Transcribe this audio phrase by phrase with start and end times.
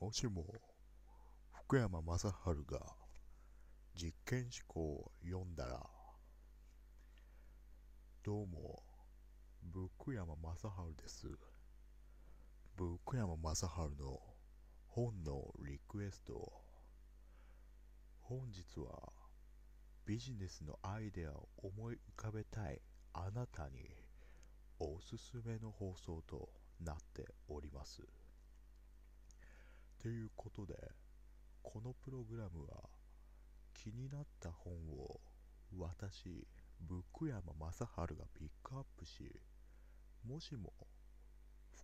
[0.00, 0.44] もしも
[1.66, 2.26] 福山雅治
[2.70, 2.78] が
[3.96, 5.84] 実験思考を読んだら
[8.22, 8.80] どうも
[9.98, 11.26] 福山雅治です。
[12.76, 13.64] 福山雅治
[14.00, 14.20] の
[14.86, 16.52] 本のリクエスト
[18.20, 19.12] 本日は
[20.06, 22.80] ビジネスのアイデアを思い浮かべたい
[23.14, 23.90] あなたに
[24.78, 26.50] おすすめの放送と
[26.84, 28.27] なっております。
[30.00, 30.74] ということで
[31.62, 32.88] このプログラムは
[33.74, 35.20] 気になった本を
[35.76, 36.46] 私
[37.12, 39.40] 福山雅治がピックアップし
[40.26, 40.72] もしも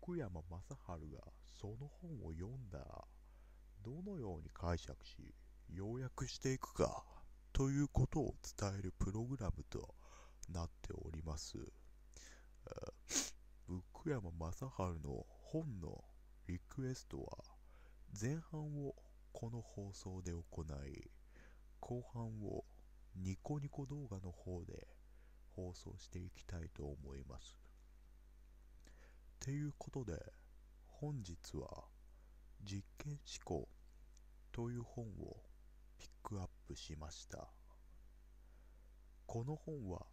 [0.00, 0.58] 福山雅
[0.98, 1.20] 治が
[1.60, 3.04] その本を読んだら
[3.84, 5.34] どのように解釈し
[5.70, 7.04] 要約していくか
[7.52, 9.94] ということを伝えるプログラムと
[10.52, 11.58] なっております。
[13.92, 14.66] 福山雅治
[15.04, 16.04] の本の
[16.46, 17.57] リクエストは
[18.12, 18.94] 前半を
[19.32, 21.10] この放送で行い
[21.80, 22.64] 後半を
[23.16, 24.88] ニコニコ動画の方で
[25.54, 27.58] 放送していきたいと思います。
[29.40, 30.14] ていうことで
[30.86, 31.84] 本日は
[32.64, 33.68] 実験思考
[34.52, 35.36] という本を
[35.98, 37.48] ピックアップしました。
[39.26, 40.06] この本は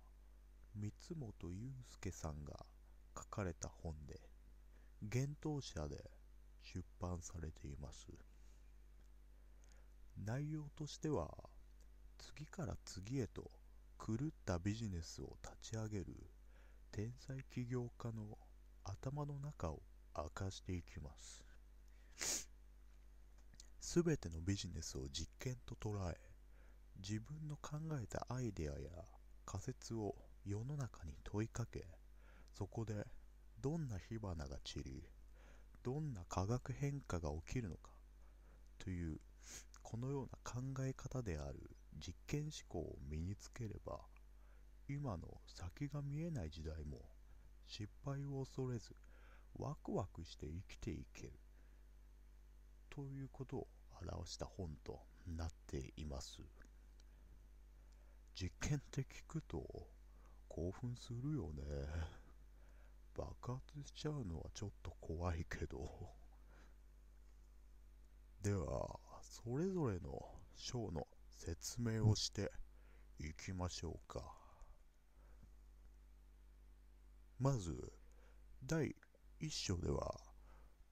[0.76, 2.66] 三本祐介さんが
[3.18, 4.20] 書かれた本で
[5.02, 6.12] 幻冬舎で
[6.74, 8.08] 出版されています。
[10.26, 11.30] 内容としては
[12.18, 13.52] 次から次へと
[14.00, 16.06] 狂ったビジネスを立ち上げる
[16.92, 18.38] 天才起業家の
[18.84, 19.82] 頭の中を
[20.18, 21.44] 明かしていきます。
[23.82, 26.18] 全てのビジネスを実験と捉え
[26.98, 28.90] 自分の考えたアイデアや
[29.46, 31.86] 仮説を世の中に問いかけ
[32.52, 32.94] そこで
[33.62, 35.04] どんな火花が散り
[35.86, 37.92] どんな化学変化が起きるのか
[38.80, 39.20] という
[39.84, 41.60] このような考え方である
[42.04, 44.00] 実験思考を身につければ
[44.90, 46.98] 今の先が見えない時代も
[47.68, 48.96] 失敗を恐れず
[49.60, 51.34] ワクワクして生きていける
[52.90, 53.68] ということを
[54.02, 55.00] 表した本と
[55.38, 56.42] なっています。
[58.34, 59.64] 実験って聞くと
[60.50, 62.25] 興奮するよね。
[63.16, 66.14] 爆発しちゃうのはちょっと怖いけど。
[68.42, 72.52] ではそれぞれの章の説明をして
[73.20, 74.38] いきましょうか。
[77.40, 77.94] まず
[78.64, 78.96] 第
[79.40, 80.20] 1章では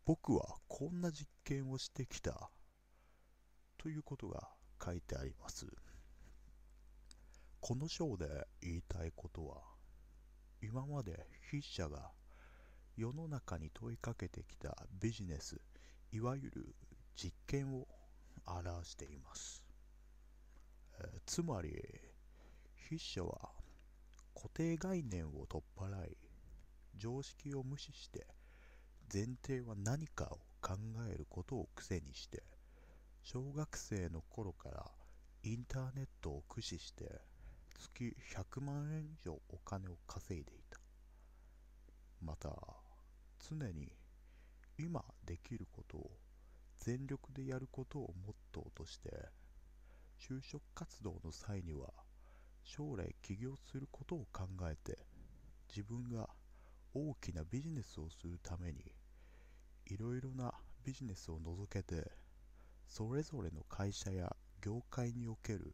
[0.06, 2.50] 僕はこんな実験をしてきた
[3.78, 4.50] ということが
[4.84, 5.66] 書いてあります。
[7.60, 8.28] この章で
[8.62, 9.73] 言いたいことは
[10.66, 12.10] 今まで筆者が
[12.96, 15.60] 世の中に問いかけてきたビジネス
[16.14, 16.76] いわゆる
[17.18, 17.86] 実験を
[18.48, 19.62] 表しています、
[21.00, 21.70] え、つまり
[22.88, 23.50] 筆者は
[24.34, 26.18] 固定概念を取っ払い
[26.96, 28.26] 常識を無視して
[29.14, 30.78] 前提は何かを考
[31.12, 32.42] えることを癖にして
[33.22, 34.90] 小学生の頃から
[35.44, 37.20] インターネットを駆使して
[37.74, 40.80] 月100万円以上お金を稼いでいた。
[42.22, 42.50] また
[43.40, 43.92] 常に
[44.78, 46.12] 今できることを
[46.80, 49.10] 全力でやることをモットーとして
[50.20, 51.90] 就職活動の際には
[52.64, 54.98] 将来起業することを考えて
[55.70, 56.30] 自分が
[56.94, 58.94] 大きなビジネスをするために
[59.88, 60.54] いろいろな
[60.86, 62.10] ビジネスを除けて
[62.88, 65.74] それぞれの会社や業界における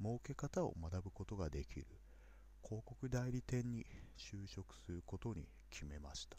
[0.00, 1.86] 儲け方を学ぶことができる。
[2.62, 6.36] 広告代理店に就職することに決めました。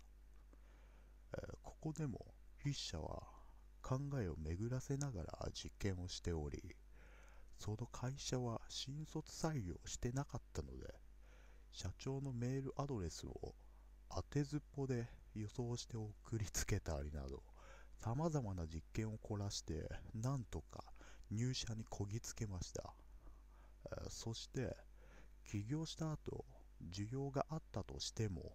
[1.38, 2.26] えここでも
[2.58, 3.24] 筆者は
[3.82, 6.62] 考えを巡らせながら実験をしており
[7.58, 10.94] その会社は新卒採用してなかったので
[11.72, 13.56] 社長のメールアドレスを
[14.14, 17.42] 当てずっぽで予想して送りつけたりなど
[17.98, 20.84] 様々な実験を凝らしてなんとか
[21.32, 22.94] 入社にこぎつけました。
[24.10, 24.76] そして
[25.46, 26.46] 起業した後
[26.92, 28.54] 需要があったとしても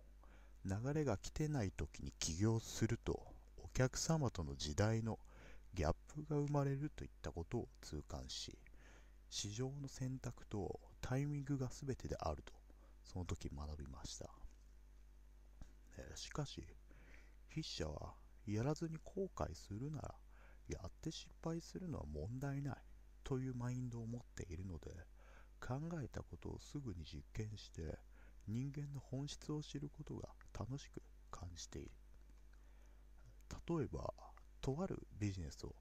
[0.64, 3.22] 流れが来てない時に起業すると
[3.62, 5.18] お客様との時代の
[5.74, 8.58] ギャップが生まれるといったことを痛感し
[9.30, 12.52] 市場の選択とタイミングが全てであると
[13.04, 14.30] その時学びました。
[16.14, 16.62] しかし
[17.48, 18.14] 筆者は
[18.46, 20.14] やらずに後悔するなら
[20.68, 22.74] やって失敗するのは問題ない
[23.24, 24.90] というマインドを持っているので
[25.60, 27.98] 考えたことをすぐに実験して
[28.46, 31.90] 人間の本質を知ることが楽しく感じている。
[33.68, 34.12] 例えば
[34.60, 35.74] とあるビジネスを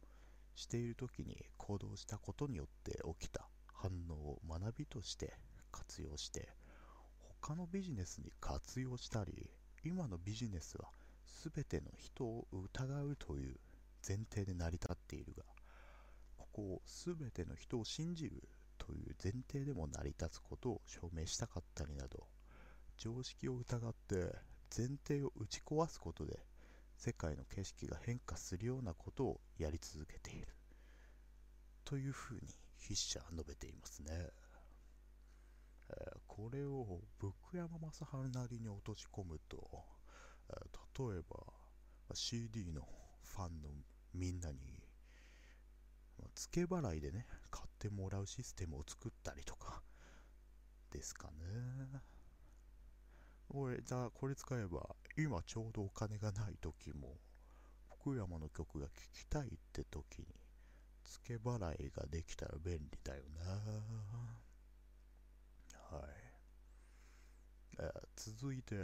[0.56, 5.34] している時に行動したことによって起きた反応を学びとして
[5.72, 6.50] 活用して
[7.42, 9.50] 他のビジネスに活用したり
[9.84, 10.90] 今のビジネスは
[11.44, 13.56] 全ての人を疑うという
[14.08, 15.44] 前提で成り立っているが
[16.38, 18.44] ここを全ての人を信じる
[18.86, 22.28] という前提でも成り立つことを証明したかったりなど
[22.98, 24.36] 常識を疑って
[24.76, 26.40] 前提を打ち壊すことで
[26.98, 30.48] 世界の景色が変化するようなことをやり続けている。
[31.84, 32.42] というふうに
[32.80, 34.12] 筆者は述べていますね、
[35.90, 39.58] えー、これを福山雅治なりに落とし込むと、
[40.50, 41.38] えー、例えば
[42.14, 42.82] CD の
[43.24, 43.70] ファンの
[44.14, 44.58] みんなに
[46.34, 49.82] 付け払いでね買ってもらうシステムを作ったりとか。
[50.92, 52.02] ですかね。
[53.50, 57.20] 俺じゃあこれ使えば今ちょうどお金がない時も
[58.00, 60.26] 福山の曲が聴きたいって時に
[61.04, 63.42] 付け払いができたら便利だよな。
[65.98, 66.10] はい、
[67.80, 68.76] えー、続いて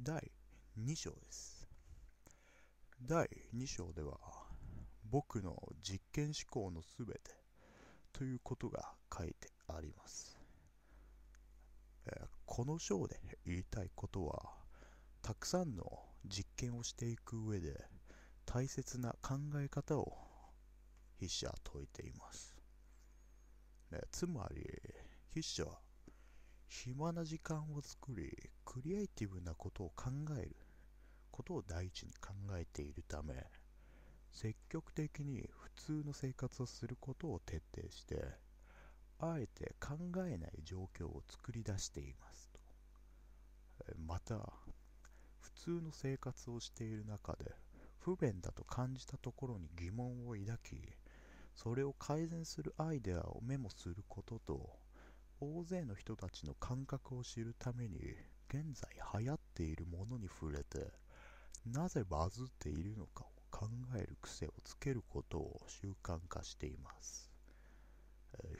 [0.00, 0.30] 第
[0.78, 1.68] 2章です。
[3.02, 4.18] 第2章では
[5.10, 7.20] 僕の実験思考のすべて
[8.12, 10.38] ということが書いてあります、
[12.06, 13.16] えー、この章で
[13.46, 14.42] 言いたいことは
[15.22, 15.84] たくさんの
[16.26, 17.74] 実験をしていく上で
[18.44, 20.12] 大切な考え方を
[21.18, 22.56] 筆者は説いています、
[23.92, 24.64] え、つまり
[25.34, 25.78] 筆者は
[26.66, 28.30] 暇な時間を作り
[28.64, 30.56] クリエイティブなことを考える
[31.30, 33.34] ことを第一に考えているため
[34.32, 38.24] 積極的に普通の生活をすることを徹底して
[39.18, 39.96] あえて考
[40.26, 42.58] えない状況を作り出していますと。
[44.06, 44.36] また
[45.40, 47.52] 普通の生活をしている中で
[47.98, 50.76] 不便だと感じたところに疑問を抱き
[51.54, 54.78] それを改善するアイデアをメモすることと
[55.40, 57.98] 大勢の人たちの感覚を知るために
[58.48, 58.88] 現在
[59.20, 60.92] 流行っているものに触れて
[61.66, 63.66] なぜバズっているのかを考
[63.96, 67.28] える癖をつけることを習慣化しています、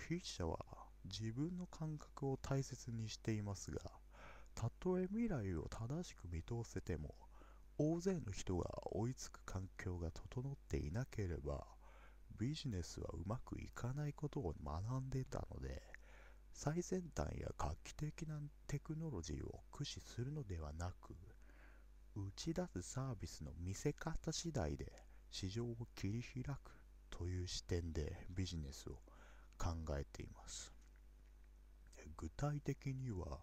[0.09, 0.59] 筆者は
[1.05, 3.81] 自分の感覚を大切にしていますが
[4.57, 7.15] たとえ未来を正しく見通せても
[7.79, 11.65] 大勢の人が追いつく環境が整っていなければ
[12.37, 15.81] ビジネスはうまくいかないことを学んでいたので
[16.53, 21.15] 最先端や画期的なテクノロジーを駆使するのではなく
[22.19, 24.91] 打ち出すサービスの見せ方次第で
[25.31, 26.73] 市場を切り開く
[27.11, 28.95] という視点でビジネスを
[29.57, 30.75] 考えています。
[32.17, 33.39] 具体的には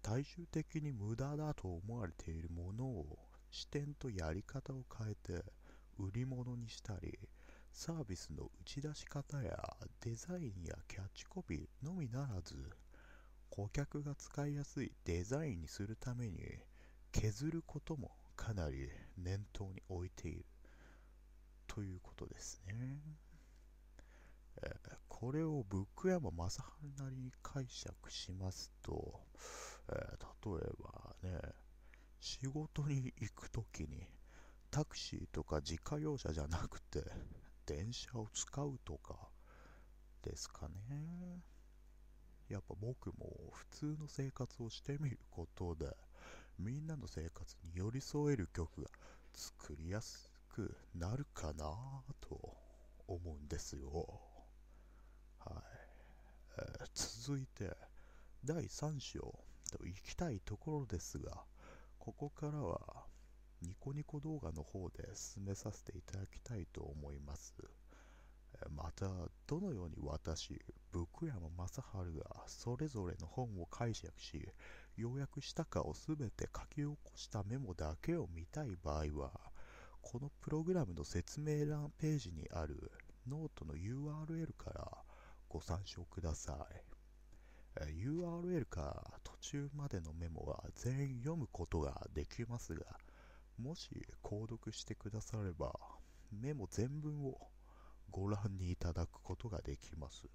[0.00, 3.18] 大衆的に無駄だと思われているものを
[3.50, 5.44] 視点とやり方を変えて
[5.98, 7.18] 売り物にしたり
[7.72, 9.58] サービスの打ち出し方や
[10.02, 12.54] デザインやキャッチコピーのみならず
[13.50, 16.38] 顧客が使いやすいデザインにするために
[17.14, 20.44] 削ることもかなり念頭に置いている
[21.68, 22.74] ということですね。
[24.62, 24.70] え、
[25.08, 26.62] これをブック山正
[26.96, 29.20] 治なりに解釈しますと、
[29.88, 31.40] え、例えばね、
[32.18, 34.08] 仕事に行くときに
[34.70, 37.04] タクシーとか自家用車じゃなくて
[37.64, 39.30] 電車を使うとか
[40.22, 41.44] ですかね。
[42.48, 45.86] やっぱ僕も普通の生活をしてみることで
[46.58, 48.88] みんなの生活に寄り添える曲が
[49.32, 51.74] 作りやすくなるかな
[52.20, 52.56] と
[53.08, 54.20] 思うんですよ。
[55.38, 55.84] はい。
[56.58, 57.76] えー、続いて、
[58.44, 59.20] 第3章
[59.70, 61.44] と行きたいところですが、
[61.98, 63.06] ここからは
[63.62, 67.54] ニコニコ動画の方で進めさせていただきたいと思います。
[68.70, 69.06] また、
[69.46, 70.60] どのように私、
[70.92, 71.82] 福山雅治
[72.18, 74.48] がそれぞれの本を解釈し、
[74.96, 79.30] 要約したかを全て書き起こしたメモだけを見たい場合は、
[80.02, 82.92] このプログラムの説明欄ページにある
[83.26, 84.90] ノートの URL から
[85.48, 86.94] ご参照ください。
[87.80, 92.84] URL か途中までのメモは全員読むことができますが、
[93.58, 93.88] もし
[94.22, 95.72] 購読してくだされば、
[96.30, 97.48] メモ全文を
[98.10, 100.28] ご覧にいただくことができます。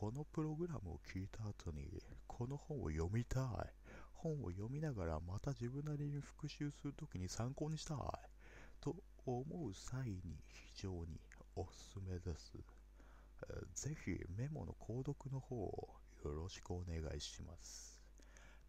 [0.00, 1.88] このプログラムを聞いた後に、
[2.28, 3.42] この本を読みたい。
[4.12, 7.98] 本を読みながらまた自分なりに復習するときに参考にしたい。
[8.80, 8.94] と
[9.26, 11.18] 思う際に非常に
[11.56, 12.52] おすすめです。
[13.74, 15.88] ぜひメモの購読の方を
[16.24, 18.00] よろしくお願いします。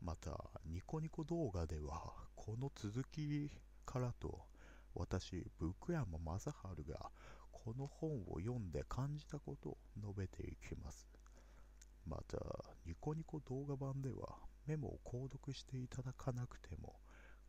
[0.02, 0.32] また、
[0.66, 3.52] ニコニコ動画ではこの続き
[3.86, 4.48] からと
[4.96, 7.12] 私、福山雅治が
[7.52, 11.19] この本を読んで感じたことを述べていきます。
[12.06, 12.38] また、
[12.86, 16.96] ニコニコ動画版ではメモを購読していただかなくても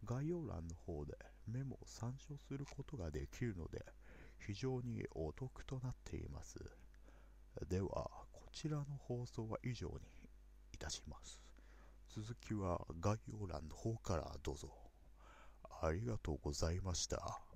[0.04, 1.14] 概要欄の方で
[1.46, 3.84] メモを参照することができるので
[4.38, 6.58] 非常にお得となっています。
[7.68, 7.88] では、
[8.32, 9.94] こちらの放送は以上に
[10.72, 11.40] いたします。
[12.08, 14.68] 続きは概要欄の方からどうぞ。
[15.82, 17.49] ありがとうございました。